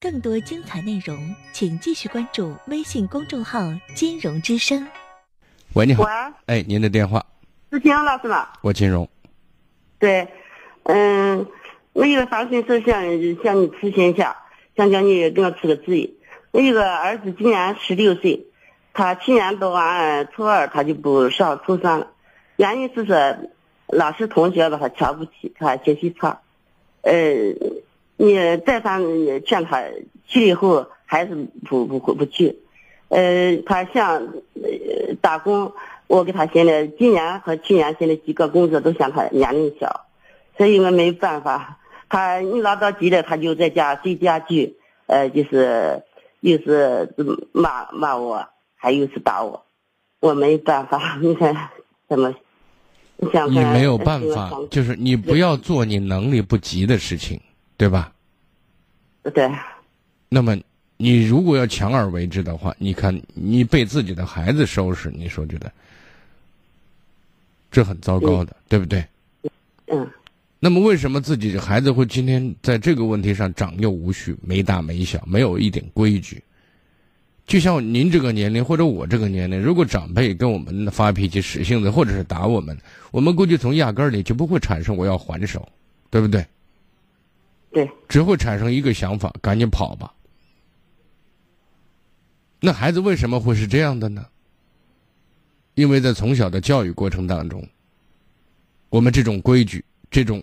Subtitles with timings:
[0.00, 3.60] 更多精彩内容，请继续关注微信公众号
[3.94, 4.86] “金融之声”。
[5.74, 6.10] 喂，你好喂，，
[6.46, 7.24] 哎，您的电话，
[7.72, 8.48] 是金融老师吗？
[8.62, 9.08] 我金融，
[9.98, 10.28] 对，
[10.84, 11.46] 嗯，
[11.92, 13.02] 我有个发心事想
[13.42, 14.36] 向你咨询一下，
[14.76, 16.18] 想叫你给我出个主意。
[16.52, 18.46] 我有个儿子今年十六岁，
[18.92, 22.12] 他去年读完初二他就不上初三了，
[22.56, 23.36] 原因是说
[23.88, 26.40] 老师同学把他瞧不起，他学习差。
[27.02, 27.12] 呃，
[28.16, 28.34] 你
[28.66, 29.02] 再三
[29.44, 29.82] 劝他
[30.26, 31.34] 去了以后还是
[31.68, 32.58] 不不不不去。
[33.08, 34.16] 呃，他想
[34.54, 35.72] 呃打工，
[36.06, 40.06] 我给他现在今年和去年现在几个工作都嫌他年龄小，
[40.56, 41.78] 所以我没办法。
[42.08, 44.76] 他你老着急了，他就在家睡家具，
[45.06, 46.02] 呃，就是
[46.40, 47.14] 又是
[47.52, 48.46] 骂骂我，
[48.76, 49.64] 还有是打我，
[50.20, 51.18] 我没办法。
[51.22, 51.54] 你看
[52.08, 52.34] 怎么？
[53.18, 57.40] 你想看你没有办呃法，就是你不要做你能力不及的事情，
[57.76, 58.12] 对吧？
[59.24, 59.50] 想对，
[60.28, 60.56] 那么
[60.96, 65.70] 你如果要强而为之的话，你看你被自己的孩子收拾，你说觉得，
[67.70, 69.04] 这很糟糕的，对不对？
[69.88, 70.08] 嗯
[70.58, 76.42] 那么为什么自己的孩子会今天在这个问题上长幼无序、没大没小、没有一点规矩？
[77.46, 82.76] 就像您这个年龄或者我这个年龄，如果长辈跟我们发脾气、使性子，或者是打我们，
[83.12, 85.68] 我们估计从压根儿里就不会产生我要还手，
[86.10, 86.44] 对不对？
[87.70, 90.12] 对，只会产生一个想法：赶紧跑吧。
[92.60, 94.26] 那孩子为什么会是这样的呢？
[95.74, 97.62] 因为在从小的教育过程当中，
[98.88, 100.42] 我们这种规矩、这种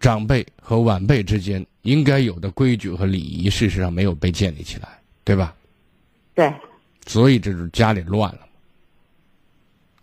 [0.00, 5.54] 长辈和晚辈之间应该有的规矩和礼仪，事实上没有被建立起来，对吧？
[6.34, 6.50] 对，
[7.06, 8.40] 所以这就是家里乱了。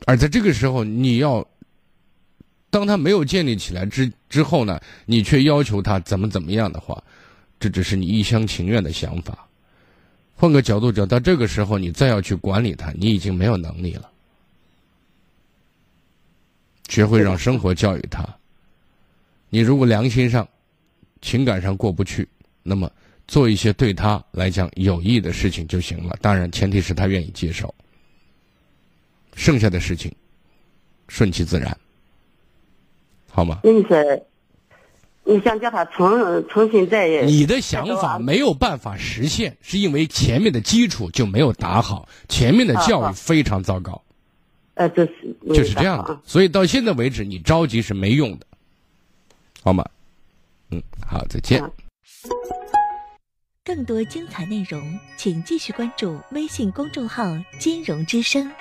[0.05, 1.45] 而在这个时候，你要
[2.71, 7.03] 当他没有建立起来之之后呢，你却要求他怎么怎么样的话，
[7.59, 9.47] 这只是你一厢情愿的想法。
[10.35, 14.09] 换个角度讲，到这个时候，你再要去管理他，你已经没有能力了。
[16.89, 18.27] 学会让生活教育他。
[19.49, 20.47] 你如果良心上、
[21.21, 22.27] 情感上过不去，
[22.63, 22.91] 那么
[23.27, 26.17] 做一些对他来讲有益的事情就行了。
[26.21, 27.73] 当然，前提是他愿意接受。
[29.35, 30.11] 剩下的事情，
[31.07, 31.77] 顺其自然，
[33.31, 33.59] 好吗？
[33.63, 33.97] 那你说，
[35.23, 44.01] 你想叫他重重新再你的想法没有办法实现，是因为前面的基础就没有打好，前面的教育非常糟糕，
[44.73, 46.19] 呃，这是就是这样的。
[46.25, 48.45] 所以到现在为止，你着急是没用的，
[49.63, 49.85] 好吗？
[50.71, 51.61] 嗯，好，再见。
[51.63, 51.69] 啊
[53.63, 57.23] 更多精彩内容，请继续关注微信公众号
[57.59, 58.51] “金融之声”。